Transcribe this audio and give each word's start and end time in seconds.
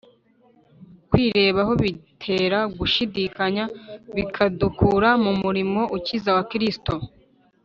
Kwirebaho 1.09 1.73
bitera 1.83 2.59
gushidikanya 2.77 3.63
bikadukura 4.15 5.09
mu 5.23 5.31
murimo 5.43 5.81
ukiza 5.97 6.29
wa 6.37 6.43
Kristo. 6.51 6.93